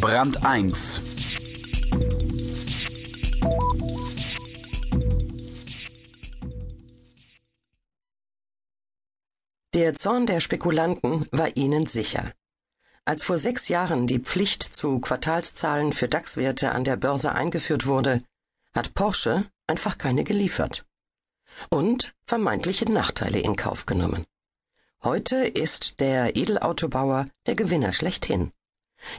[0.00, 1.02] Brand 1
[9.74, 12.32] Der Zorn der Spekulanten war ihnen sicher.
[13.04, 18.22] Als vor sechs Jahren die Pflicht zu Quartalszahlen für DAX-Werte an der Börse eingeführt wurde,
[18.72, 20.86] hat Porsche einfach keine geliefert.
[21.68, 24.24] Und vermeintliche Nachteile in Kauf genommen.
[25.04, 28.52] Heute ist der Edelautobauer der Gewinner schlechthin.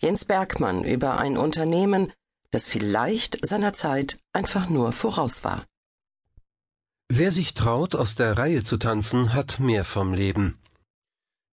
[0.00, 2.12] Jens Bergmann über ein Unternehmen,
[2.50, 5.64] das vielleicht seiner Zeit einfach nur voraus war.
[7.10, 10.58] Wer sich traut, aus der Reihe zu tanzen, hat mehr vom Leben.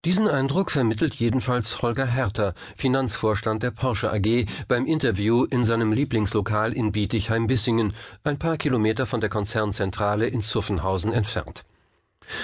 [0.06, 6.73] Diesen Eindruck vermittelt jedenfalls Holger Herter, Finanzvorstand der Porsche AG, beim Interview in seinem Lieblingslokal
[6.73, 11.66] in Bietigheim-Bissingen, ein paar Kilometer von der Konzernzentrale in Zuffenhausen entfernt.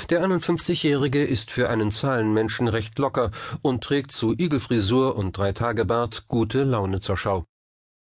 [0.09, 3.31] Der 51-Jährige ist für einen Zahlenmenschen recht locker
[3.61, 7.45] und trägt zu Igelfrisur und Dreitagebart gute Laune zur Schau.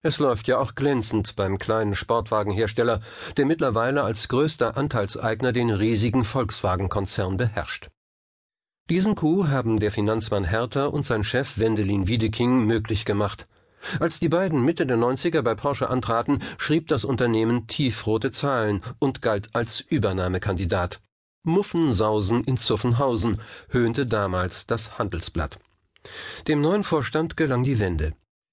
[0.03, 3.01] Es läuft ja auch glänzend beim kleinen Sportwagenhersteller,
[3.37, 7.91] der mittlerweile als größter Anteilseigner den riesigen Volkswagen-Konzern beherrscht.
[8.89, 13.47] Diesen Coup haben der Finanzmann Hertha und sein Chef Wendelin Wiedeking möglich gemacht.
[13.99, 19.23] Als die beiden Mitte der 90er bei Porsche antraten, schrieb das Unternehmen tiefrote Zahlen und
[19.23, 21.01] galt als Übernahmekandidat.
[21.43, 25.59] Muffensausen in Zuffenhausen, höhnte damals das Handelsblatt.
[26.49, 28.13] Dem neuen Vorstand gelang die Wende.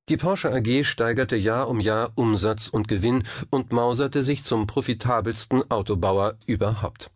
[0.09, 5.69] Die Porsche AG steigerte Jahr um Jahr Umsatz und Gewinn und mauserte sich zum profitabelsten
[5.69, 7.09] Autobauer überhaupt.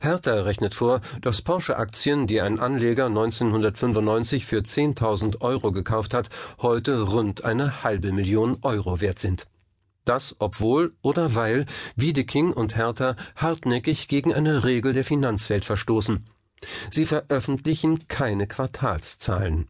[0.00, 6.30] Hertha rechnet vor, dass Porsche-Aktien, die ein Anleger 1995 für 10.000 Euro gekauft hat,
[6.62, 9.46] heute rund eine halbe Million Euro wert sind.
[10.04, 11.66] Das obwohl oder weil
[11.96, 16.24] Wiedeking und Hertha hartnäckig gegen eine Regel der Finanzwelt verstoßen.
[16.90, 19.68] Sie veröffentlichen keine Quartalszahlen.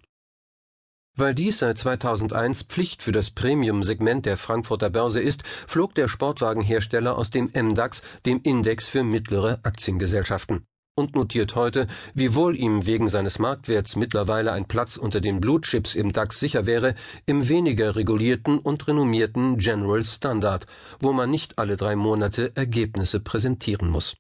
[1.17, 7.17] Weil dies seit 2001 Pflicht für das Premium-Segment der Frankfurter Börse ist, flog der Sportwagenhersteller
[7.17, 13.39] aus dem MDAX, dem Index für mittlere Aktiengesellschaften, und notiert heute, wiewohl ihm wegen seines
[13.39, 16.95] Marktwerts mittlerweile ein Platz unter den Blutchips im DAX sicher wäre,
[17.27, 20.67] im weniger regulierten und renommierten General Standard,
[21.01, 24.17] wo man nicht alle drei Monate Ergebnisse präsentieren muss.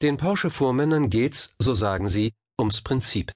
[0.00, 3.32] Den Porsche-Vormännern geht's, so sagen sie, ums Prinzip.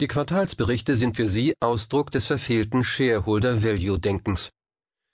[0.00, 4.50] Die Quartalsberichte sind für sie Ausdruck des verfehlten Shareholder-Value-Denkens.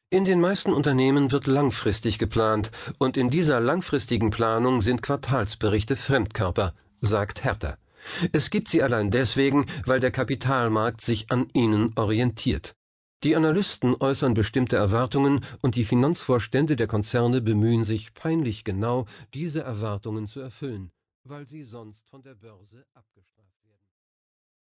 [0.08, 6.74] In den meisten Unternehmen wird langfristig geplant, und in dieser langfristigen Planung sind Quartalsberichte Fremdkörper,
[7.00, 7.76] sagt Hertha.
[8.30, 12.76] Es gibt sie allein deswegen, weil der Kapitalmarkt sich an ihnen orientiert.
[13.24, 19.62] Die Analysten äußern bestimmte Erwartungen und die Finanzvorstände der Konzerne bemühen sich peinlich genau, diese
[19.62, 20.92] Erwartungen zu erfüllen,
[21.24, 23.55] weil sie sonst von der Börse abgestraft.